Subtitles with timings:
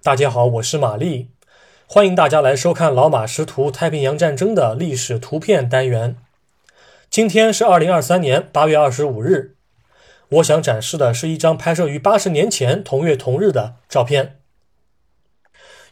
[0.00, 1.26] 大家好，我是玛丽，
[1.86, 6.16] 欢迎大家来收看老马识图太平洋战争的历史图片单元。
[7.10, 9.56] 今天是二零二三年八月二十五日，
[10.28, 14.38] 我想展示的是一张拍摄于八十年前同月同日的照片。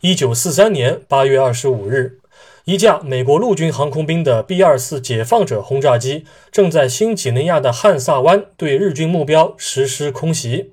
[0.01, 2.20] 一九四三年八月二十五日，
[2.65, 10.73] 一架美国陆军航空兵的 B 二四解放者轰炸机正在新几内亚的汉萨湾对日军目标实施空袭。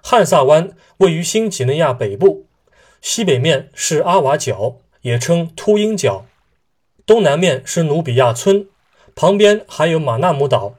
[0.00, 2.46] 汉萨湾位于新几内亚北部，
[3.00, 6.26] 西北面是阿瓦角，也称秃鹰角；
[7.06, 8.66] 东南面是努比亚村，
[9.14, 10.74] 旁边还有马纳姆岛。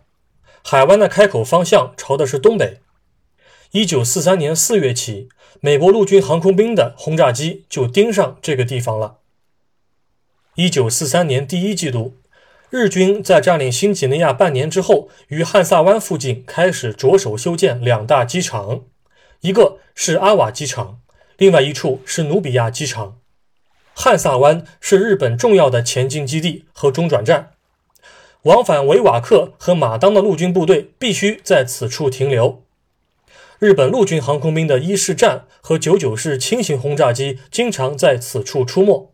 [0.62, 2.80] 海湾的开口方向朝的是东北。
[3.72, 5.30] 一九四三年四月起，
[5.62, 9.20] 美国陆军航空兵的轰炸机就盯上这个地方了。
[10.56, 12.18] 一九四三年第一季度，
[12.70, 18.82] 日军在占领新几内亚半年之后，于汉萨湾附近开始着手修建两大机场。
[19.42, 21.00] 一个是阿瓦机场，
[21.38, 23.20] 另外一处是努比亚机场。
[23.94, 27.52] 汉萨湾是日本重要的前进基地和中转站，
[28.44, 32.64] 往返维瓦克和马当的陆军部队必须在此处停留。
[33.60, 39.14] 日本陆军航空兵的伊式战和九九式轻型轰炸机经常在此处出没，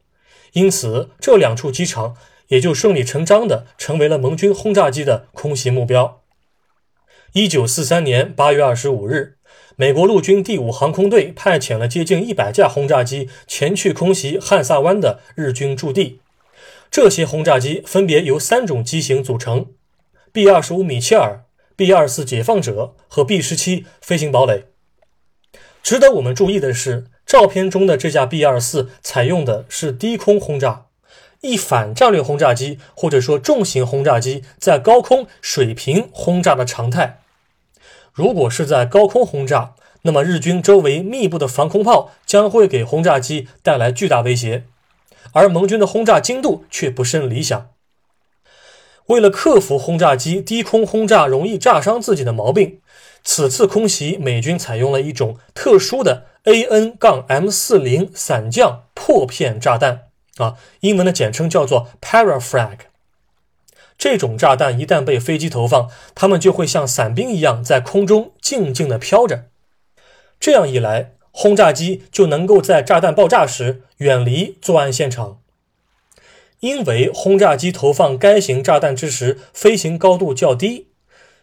[0.54, 2.16] 因此这两处机场
[2.48, 6.22] 也就顺理成章地成为了盟军轰炸机的空袭目标。
[7.34, 9.35] 一九四三年八月二十五日。
[9.78, 16.22] 美国陆军第五航空队派遣了接近一百架轰炸机前去空袭汉萨湾的日军驻地。
[16.90, 19.66] 这些轰炸机分别由三种机型组成
[20.32, 21.44] ：B-25 米切尔、
[21.76, 24.64] B-24 解放者和 B-17 飞行堡垒。
[25.84, 30.86] 值得我们注意的是，照片中的这架 B-24 采用的是低空轰炸，
[31.42, 37.20] 一反战略轰炸机或者说重型轰炸机在高空水平轰炸的常态。
[38.16, 44.64] 如果是在高空轰炸，那么日军周围密布的防空炮将会给轰炸机带来巨大威胁，
[45.34, 47.72] 而盟军的轰炸精度却不甚理想。
[49.08, 52.80] 为了克服轰炸机低空轰炸容易炸伤自己的毛病，
[53.22, 60.04] 此次空袭美军采用了一种特殊的 A N 杠 M40 伞降破片炸弹，
[60.38, 62.78] 啊，英文的简称叫做 Parafrag。
[63.98, 69.46] 这种炸弹一旦被飞机投放，它们就会像伞兵一样在空中静静地飘着。
[70.40, 75.40] 这样一来，轰炸机就能够在炸弹爆炸时远离作案现场。
[76.60, 80.88] 因为轰炸机投放该型炸弹之时飞行高度较低，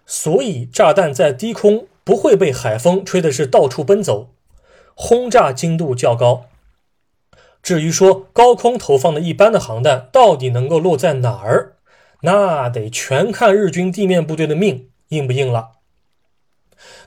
[0.06, 4.30] 所以炸弹在低空不会被海风吹的是到处奔走，
[4.94, 6.46] 轰炸精度较高。
[7.62, 11.76] 至于说高空投放的一般的航弹到底能够落在哪儿？
[12.22, 15.72] 那得全看日军地面部队的命硬不硬了。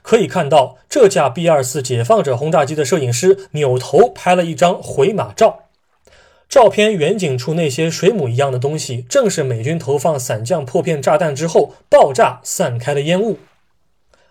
[0.00, 5.64] 可以看到，这架 B-24 解放者轰炸机的摄影师扭头拍了一张回马照，
[6.48, 13.38] 照片远景处那些水母一样的东西，正是美军投放伞降破片炸弹之后爆炸散开的烟雾。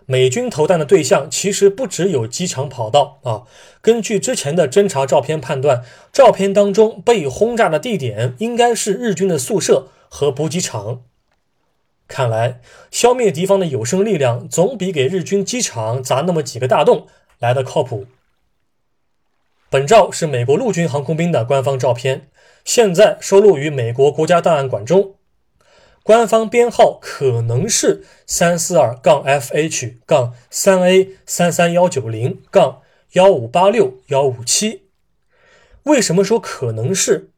[0.06, 3.42] 美军投弹的对象其实不只有机场跑道啊。
[3.80, 9.88] 根据之前的侦察照片判断，照片当中被轰炸的地点应该是日军的宿舍。
[10.08, 11.02] 和补给场，
[12.06, 12.60] 看来
[12.92, 17.08] 消灭敌方的有生力量总比给日军机场砸那么几个大洞
[17.40, 18.06] 来的靠谱。
[19.68, 22.28] 本照是美国陆军航空兵的官方照片，
[22.64, 25.16] 现在收录于美国国家档案馆中，
[26.06, 32.82] 官方编号可能是三四二杠 FH 杠三 A 三三幺九零杠
[33.14, 34.82] 幺五八六幺五七。
[35.82, 37.30] 为什么说可能是？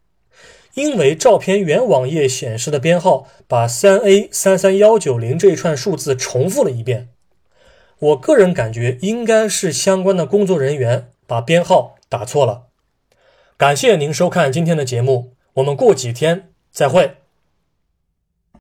[0.75, 7.09] 因为照片原网页显示的编号把三 A 三三幺九零这一串数字重复了一遍，
[7.99, 12.65] 我个人感觉应该是相关的工作人员把编号打错了。
[13.57, 17.15] 感谢您收看今天的节目，我们过几天再会。